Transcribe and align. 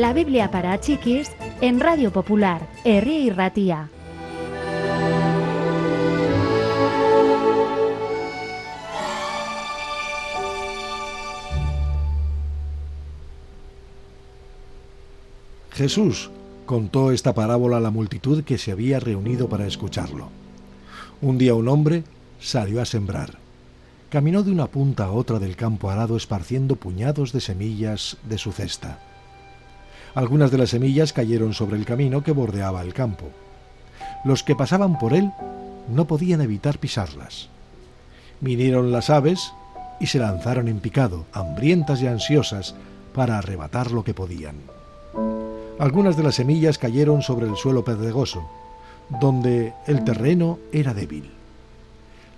La 0.00 0.14
Biblia 0.14 0.50
para 0.50 0.80
chiquis 0.80 1.30
en 1.60 1.78
Radio 1.78 2.10
Popular, 2.10 2.66
Herri 2.84 3.16
y 3.16 3.28
Ratía. 3.28 3.90
Jesús 15.72 16.30
contó 16.64 17.12
esta 17.12 17.34
parábola 17.34 17.76
a 17.76 17.80
la 17.80 17.90
multitud 17.90 18.42
que 18.42 18.56
se 18.56 18.72
había 18.72 19.00
reunido 19.00 19.50
para 19.50 19.66
escucharlo. 19.66 20.30
Un 21.20 21.36
día 21.36 21.54
un 21.54 21.68
hombre 21.68 22.04
salió 22.40 22.80
a 22.80 22.86
sembrar. 22.86 23.36
Caminó 24.08 24.42
de 24.44 24.50
una 24.50 24.68
punta 24.68 25.04
a 25.04 25.12
otra 25.12 25.38
del 25.38 25.56
campo 25.56 25.90
arado 25.90 26.16
esparciendo 26.16 26.76
puñados 26.76 27.34
de 27.34 27.42
semillas 27.42 28.16
de 28.22 28.38
su 28.38 28.52
cesta. 28.52 29.09
Algunas 30.14 30.50
de 30.50 30.58
las 30.58 30.70
semillas 30.70 31.12
cayeron 31.12 31.54
sobre 31.54 31.76
el 31.76 31.84
camino 31.84 32.22
que 32.22 32.32
bordeaba 32.32 32.82
el 32.82 32.94
campo. 32.94 33.26
Los 34.24 34.42
que 34.42 34.56
pasaban 34.56 34.98
por 34.98 35.14
él 35.14 35.30
no 35.88 36.06
podían 36.06 36.40
evitar 36.40 36.78
pisarlas. 36.78 37.48
Vinieron 38.40 38.90
las 38.90 39.10
aves 39.10 39.52
y 40.00 40.06
se 40.06 40.18
lanzaron 40.18 40.68
en 40.68 40.80
picado, 40.80 41.26
hambrientas 41.32 42.02
y 42.02 42.06
ansiosas, 42.06 42.74
para 43.14 43.38
arrebatar 43.38 43.90
lo 43.90 44.04
que 44.04 44.14
podían. 44.14 44.56
Algunas 45.78 46.16
de 46.16 46.22
las 46.22 46.36
semillas 46.36 46.78
cayeron 46.78 47.22
sobre 47.22 47.46
el 47.46 47.56
suelo 47.56 47.84
pedregoso, 47.84 48.48
donde 49.20 49.74
el 49.86 50.04
terreno 50.04 50.58
era 50.72 50.94
débil. 50.94 51.30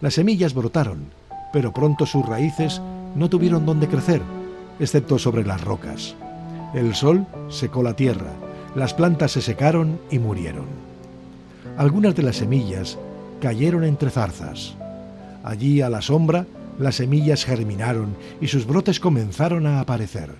Las 0.01 0.15
semillas 0.15 0.55
brotaron, 0.55 1.07
pero 1.53 1.73
pronto 1.73 2.07
sus 2.07 2.27
raíces 2.27 2.81
no 3.15 3.29
tuvieron 3.29 3.67
dónde 3.67 3.89
crecer, 3.89 4.23
excepto 4.81 5.19
sobre 5.19 5.45
las 5.45 5.63
rocas. 5.63 6.15
El 6.75 6.95
sol 6.95 7.27
secó 7.51 7.83
la 7.83 7.95
tierra, 7.95 8.33
las 8.75 8.95
plantas 8.95 9.33
se 9.33 9.43
secaron 9.43 10.01
y 10.11 10.19
murieron. 10.19 10.65
Algunas 11.77 12.15
de 12.15 12.23
las 12.23 12.37
semillas 12.37 12.99
cayeron 13.41 13.85
entre 13.85 14.11
zarzas. 14.11 14.75
Allí, 15.45 15.83
a 15.83 15.91
la 15.91 16.01
sombra, 16.01 16.47
las 16.79 16.95
semillas 16.97 17.45
germinaron 17.45 18.17
y 18.41 18.49
sus 18.49 18.67
brotes 18.67 19.01
comenzaron 19.01 19.67
a 19.67 19.81
aparecer. 19.81 20.31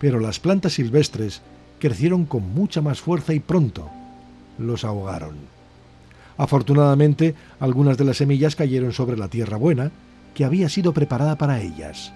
Pero 0.00 0.18
las 0.18 0.40
plantas 0.40 0.72
silvestres 0.72 1.42
crecieron 1.78 2.24
con 2.24 2.52
mucha 2.52 2.80
más 2.80 3.00
fuerza 3.00 3.32
y 3.32 3.40
pronto 3.40 3.88
los 4.58 4.84
ahogaron. 4.84 5.36
Afortunadamente, 6.38 7.34
algunas 7.60 7.98
de 7.98 8.04
las 8.04 8.16
semillas 8.16 8.56
cayeron 8.56 8.92
sobre 8.92 9.16
la 9.16 9.28
tierra 9.28 9.56
buena, 9.56 9.92
que 10.34 10.44
había 10.44 10.68
sido 10.68 10.92
preparada 10.92 11.36
para 11.36 11.60
ellas. 11.60 12.12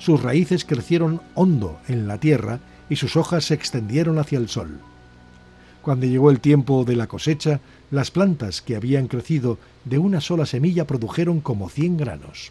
Sus 0.00 0.22
raíces 0.22 0.64
crecieron 0.64 1.20
hondo 1.34 1.78
en 1.86 2.08
la 2.08 2.18
tierra 2.18 2.58
y 2.88 2.96
sus 2.96 3.16
hojas 3.16 3.44
se 3.44 3.54
extendieron 3.54 4.18
hacia 4.18 4.38
el 4.38 4.48
sol. 4.48 4.80
Cuando 5.82 6.06
llegó 6.06 6.30
el 6.30 6.40
tiempo 6.40 6.84
de 6.84 6.96
la 6.96 7.06
cosecha, 7.06 7.60
las 7.90 8.10
plantas 8.10 8.62
que 8.62 8.76
habían 8.76 9.08
crecido 9.08 9.58
de 9.84 9.98
una 9.98 10.22
sola 10.22 10.46
semilla 10.46 10.86
produjeron 10.86 11.40
como 11.40 11.68
cien 11.68 11.98
granos. 11.98 12.50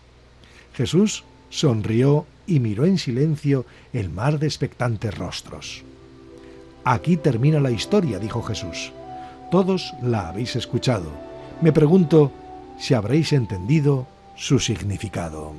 Jesús 0.73 1.23
sonrió 1.49 2.27
y 2.45 2.59
miró 2.59 2.85
en 2.85 2.99
silencio 2.99 3.65
el 3.93 4.09
mar 4.09 4.37
de 4.37 4.45
expectantes 4.45 5.17
rostros. 5.17 5.83
Aquí 6.83 7.17
termina 7.17 7.59
la 7.59 7.71
historia, 7.71 8.19
dijo 8.19 8.43
Jesús. 8.43 8.91
Todos 9.49 9.93
la 10.03 10.29
habéis 10.29 10.55
escuchado. 10.55 11.11
Me 11.61 11.71
pregunto 11.71 12.31
si 12.79 12.93
habréis 12.93 13.33
entendido 13.33 14.07
su 14.35 14.59
significado. 14.59 15.53